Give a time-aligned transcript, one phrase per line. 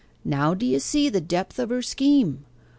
[0.25, 2.43] Now do you see the depth of her scheme?